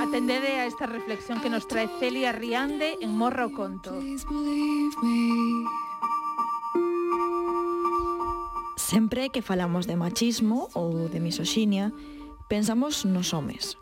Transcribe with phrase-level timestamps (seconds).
[0.00, 3.94] Atendede a esta reflexión que nos trae Celia Riande en Morro Conto.
[8.76, 11.94] Sempre que falamos de machismo ou de misoxinia,
[12.50, 13.78] pensamos nos homes.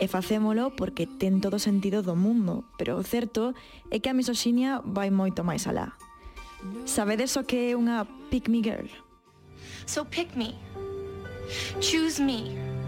[0.00, 3.54] E facémolo porque ten todo o sentido do mundo, pero o certo
[3.92, 5.94] é que a misoxinia vai moito máis alá.
[6.88, 8.88] Sabedes o que é unha pick me girl?
[9.86, 10.56] So pick me.
[11.78, 12.81] Choose me.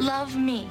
[0.00, 0.62] Love Me.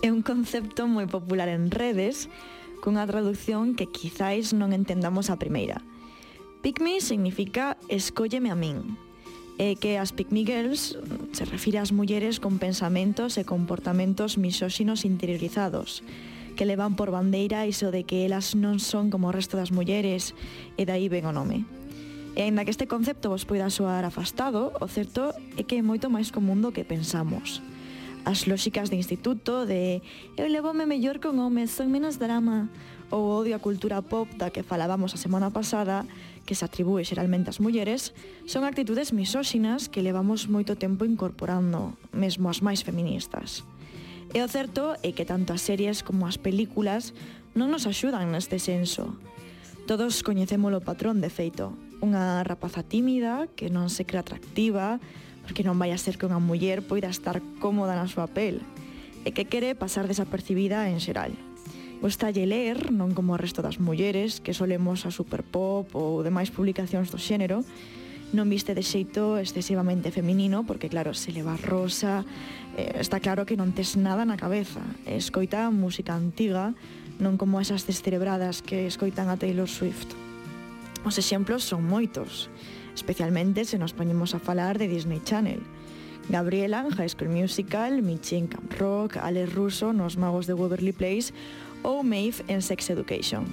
[0.00, 2.32] É un concepto moi popular en redes,
[2.80, 5.84] cunha traducción que quizáis non entendamos a primeira.
[6.64, 8.96] Pick me significa escólleme a min,
[9.60, 10.96] e que as pick me girls
[11.36, 16.00] se refire ás mulleres con pensamentos e comportamentos misóxinos interiorizados,
[16.56, 20.32] que levan por bandeira iso de que elas non son como o resto das mulleres,
[20.80, 21.68] e dai ven o nome.
[22.38, 26.06] E aínda que este concepto vos poida soar afastado, o certo é que é moito
[26.06, 27.58] máis común do que pensamos.
[28.22, 30.04] As lóxicas de instituto de
[30.36, 32.70] eu levome mellor con homes, son menos drama,
[33.10, 36.06] ou odio a cultura pop da que falábamos a semana pasada,
[36.46, 38.14] que se atribúe xeralmente ás mulleres,
[38.46, 43.66] son actitudes misóxinas que levamos moito tempo incorporando, mesmo as máis feministas.
[44.30, 47.10] E o certo é que tanto as series como as películas
[47.58, 49.18] non nos axudan neste senso.
[49.90, 55.00] Todos coñecemos o patrón de feito, unha rapaza tímida que non se crea atractiva,
[55.44, 58.64] porque non vai a ser que unha muller poida estar cómoda na súa pel,
[59.24, 61.36] e que quere pasar desapercibida en xeral.
[62.00, 67.12] Gostalle ler, non como o resto das mulleres, que solemos a superpop ou demais publicacións
[67.12, 67.60] do xénero,
[68.32, 72.24] non viste de xeito excesivamente feminino, porque claro, se leva rosa,
[72.78, 74.80] eh, está claro que non tes nada na cabeza.
[75.04, 76.72] Escoita música antiga,
[77.20, 80.29] non como esas descerebradas que escoitan a Taylor Swift.
[81.04, 82.52] Os exemplos son moitos,
[82.92, 85.64] especialmente se nos poñemos a falar de Disney Channel.
[86.28, 90.92] Gabriela en High School Musical, Michi en Camp Rock, Alex Russo nos Magos de Waverly
[90.92, 91.32] Place
[91.82, 93.48] ou Maeve en Sex Education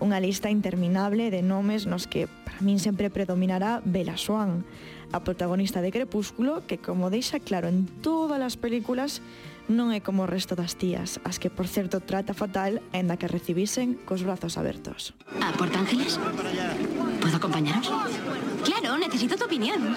[0.00, 4.64] unha lista interminable de nomes nos que para min sempre predominará Bella Swan,
[5.12, 9.22] a protagonista de Crepúsculo, que como deixa claro en todas as películas,
[9.66, 13.26] non é como o resto das tías, as que, por certo, trata fatal, aínda que
[13.26, 15.14] recibisen cos brazos abertos.
[15.42, 16.22] Ah, a Port Ángeles?
[17.18, 17.90] Podo acompañaros?
[18.62, 19.96] Claro, necesito tu opinión.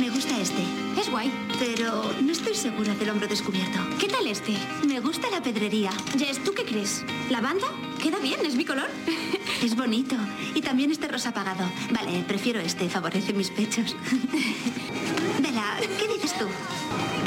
[0.00, 0.85] Me gusta este.
[1.06, 1.30] Es guay.
[1.60, 3.78] pero no estoy segura del hombro descubierto.
[4.00, 4.56] ¿Qué tal este?
[4.88, 5.90] Me gusta la pedrería.
[6.18, 7.04] Jess, ¿tú qué crees?
[7.30, 7.68] ¿La banda?
[8.02, 8.88] Queda bien, es mi color.
[9.62, 10.16] Es bonito.
[10.54, 11.64] Y también este rosa apagado.
[11.90, 13.94] Vale, prefiero este, favorece mis pechos.
[15.40, 16.46] Vela, ¿qué dices tú?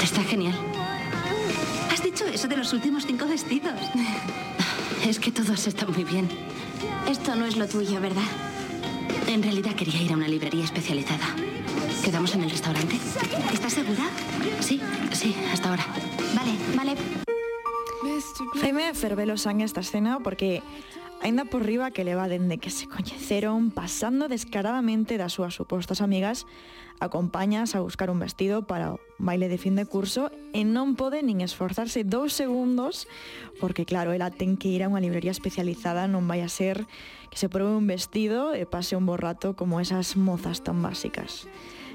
[0.02, 0.54] Está genial.
[1.90, 3.80] Has dicho eso de los últimos cinco vestidos.
[5.08, 6.28] Es que todos están muy bien.
[7.08, 8.49] Esto no es lo tuyo, ¿verdad?
[9.30, 11.24] En realidad quería ir a una librería especializada.
[12.04, 12.96] ¿Quedamos en el restaurante?
[13.52, 14.10] ¿Estás segura?
[14.58, 14.80] Sí,
[15.12, 15.86] sí, hasta ahora.
[16.34, 16.96] Vale, vale.
[18.60, 20.64] Faime fervelo esta escena porque
[21.22, 26.48] Ainda por riba que leva dende que se coñeceron pasando descaradamente das súas supostas amigas
[26.96, 31.20] acompañas a buscar un vestido para o baile de fin de curso e non pode
[31.20, 33.04] nin esforzarse dous segundos
[33.60, 36.88] porque claro, ela ten que ir a unha librería especializada non vai a ser
[37.28, 41.44] que se prove un vestido e pase un borrato como esas mozas tan básicas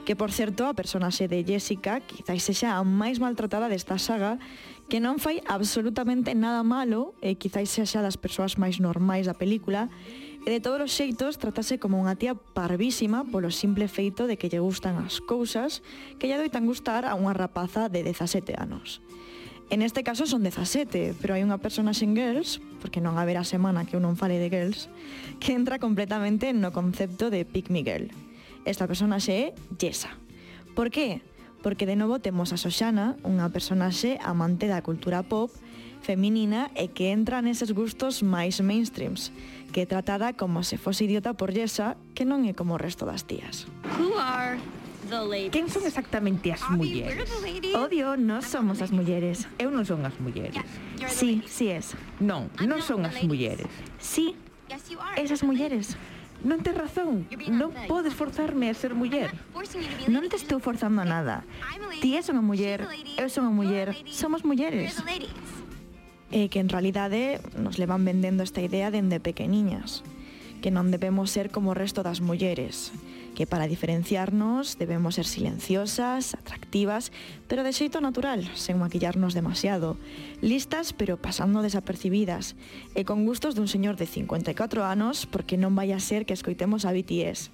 [0.06, 4.38] que por certo a personaxe de Jessica quizáis sexa a máis maltratada desta saga
[4.86, 9.90] que non fai absolutamente nada malo e quizáis sexa das persoas máis normais da película
[10.46, 14.46] e de todos os xeitos tratase como unha tía parvísima polo simple feito de que
[14.46, 15.82] lle gustan as cousas
[16.22, 19.02] que lle doitan gustar a unha rapaza de 17 anos.
[19.74, 23.90] En este caso son 17, pero hai unha personaxe en Girls, porque non haberá semana
[23.90, 24.94] que eu non fale de Girls,
[25.42, 28.14] que entra completamente no concepto de Pick Me Girl
[28.66, 29.46] esta personaxe é
[29.78, 30.10] Yesa.
[30.76, 31.22] Por que?
[31.64, 35.50] Porque de novo temos a Xoxana, unha personaxe amante da cultura pop,
[36.06, 39.34] feminina e que entra neses gustos máis mainstreams,
[39.74, 43.10] que é tratada como se fose idiota por Yesa, que non é como o resto
[43.10, 43.66] das tías.
[43.98, 44.62] Who are
[45.10, 47.30] the Quen son exactamente as mulleres?
[47.74, 49.50] Odio, non somos as mulleres.
[49.58, 50.62] Eu non son as mulleres.
[51.10, 51.94] Sí, sí es.
[52.22, 53.70] Non, non son as mulleres.
[54.02, 54.38] Sí,
[55.18, 55.98] esas mulleres.
[56.44, 59.32] Non tes razón, non podes forzarme a ser muller.
[60.12, 61.48] Non te estou forzando a nada.
[62.04, 62.84] Ti és unha muller,
[63.16, 65.00] eu son unha muller, somos mulleres.
[66.34, 70.04] E eh, que en realidade eh, nos levan vendendo esta idea dende pequeniñas,
[70.60, 72.92] que non debemos ser como o resto das mulleres,
[73.36, 77.12] que para diferenciarnos debemos ser silenciosas, atractivas,
[77.46, 80.00] pero de xeito natural, sen maquillarnos demasiado,
[80.42, 82.56] listas pero pasando desapercibidas,
[82.96, 86.88] e con gustos dun señor de 54 anos porque non vai a ser que escoitemos
[86.88, 87.52] a BTS.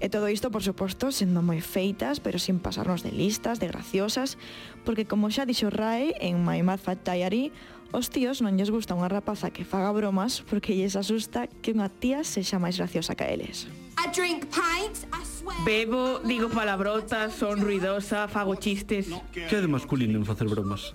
[0.00, 4.38] E todo isto, por suposto, sendo moi feitas, pero sin pasarnos de listas, de graciosas,
[4.86, 7.50] porque como xa dixo Rai en My Mad Fat Diary,
[7.88, 11.88] Os tíos non lles gusta unha rapaza que faga bromas porque lles asusta que unha
[11.88, 13.64] tía sexa máis graciosa que eles
[14.12, 19.08] drink pints, I swear Bebo, digo palabrotas, son ruidosa, fago chistes.
[19.32, 20.94] Que é de masculino en facer bromas?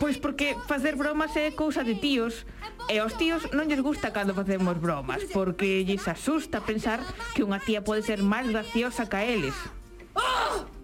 [0.00, 2.48] Pois porque facer bromas é cousa de tíos
[2.88, 7.04] E aos tíos non lles gusta cando facemos bromas Porque lles asusta pensar
[7.36, 9.54] que unha tía pode ser máis graciosa que a eles
[10.16, 10.79] Oh!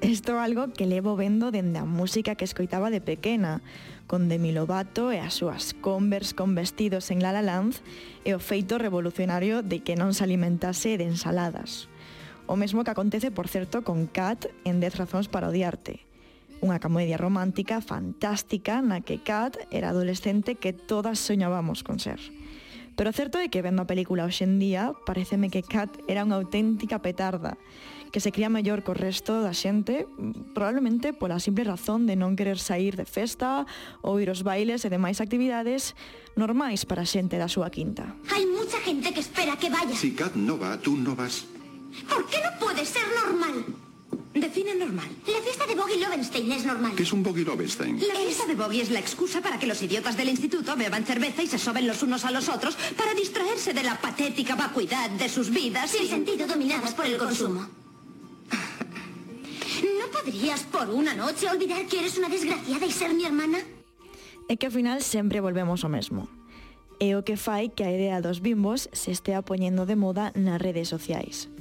[0.00, 3.66] Isto é algo que levo vendo dende a música que escoitaba de pequena,
[4.06, 7.82] con Demi Lovato e as súas Converse con vestidos en La La Land
[8.22, 11.90] e o feito revolucionario de que non se alimentase de ensaladas.
[12.46, 16.06] O mesmo que acontece, por certo, con Cat en 10 razóns para odiarte,
[16.62, 22.22] unha comedia romántica fantástica na que Cat era adolescente que todas soñábamos con ser.
[22.98, 27.58] Pero certo é que vendo a película hoxendía, pareceme que Cat era unha auténtica petarda,
[28.10, 30.08] que se cría mellor co resto da xente,
[30.54, 33.68] probablemente pola simple razón de non querer sair de festa
[34.00, 35.92] ou ir aos bailes e demais actividades
[36.36, 38.16] normais para a xente da súa quinta.
[38.32, 39.94] Hay mucha gente que espera que vaya.
[39.94, 41.44] Si Kat no va, tú no vas.
[42.08, 43.64] ¿Por qué no puede ser normal?
[44.34, 45.08] Define normal.
[45.26, 46.92] La fiesta de Boggy Lovenstein es normal.
[46.94, 47.98] ¿Qué es un Boggy Lovenstein?
[47.98, 51.42] La fiesta de Bobby es la excusa para que los idiotas del instituto beban cerveza
[51.42, 55.28] y se soben los unos a los otros para distraerse de la patética vacuidad de
[55.28, 56.08] sus vidas Sin y...
[56.08, 57.66] sentido dominadas por el consumo.
[60.24, 63.58] podrías por una noche olvidar que eres una desgraciada y ser mi hermana?
[64.48, 66.26] É que ao final sempre volvemos ao mesmo.
[66.98, 70.58] É o que fai que a idea dos bimbos se estea poñendo de moda nas
[70.58, 71.52] redes sociais.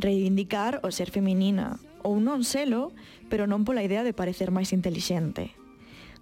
[0.00, 2.90] Reivindicar o ser feminina, ou non selo,
[3.28, 5.52] pero non pola idea de parecer máis intelixente.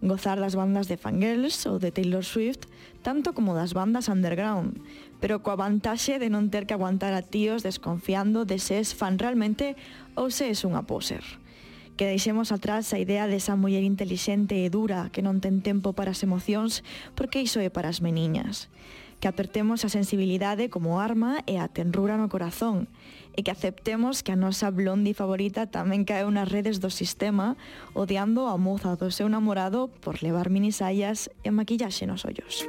[0.03, 2.67] Gozar das bandas de Fangirls ou de Taylor Swift,
[3.07, 4.83] tanto como das bandas underground,
[5.23, 9.17] pero coa vantaxe de non ter que aguantar a tíos desconfiando de se es fan
[9.17, 9.79] realmente
[10.19, 11.40] ou se es unha poser
[12.01, 16.17] que deixemos atrás a idea desa muller intelixente e dura que non ten tempo para
[16.17, 16.81] as emocións
[17.13, 18.73] porque iso é para as meniñas
[19.21, 22.89] que apertemos a sensibilidade como arma e a tenrura no corazón,
[23.37, 27.61] e que aceptemos que a nosa blondi favorita tamén cae nas redes do sistema,
[27.93, 32.65] odiando a moza do seu namorado por levar minisaias e maquillaxe nos ollos.